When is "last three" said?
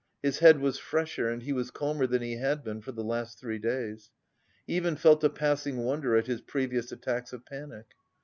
3.03-3.59